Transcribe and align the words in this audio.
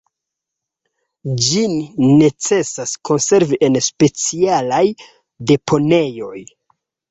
Ĝin 1.47 1.75
necesas 2.21 2.95
konservi 3.11 3.61
en 3.69 3.79
specialaj 3.89 4.83
deponejoj. 5.55 6.37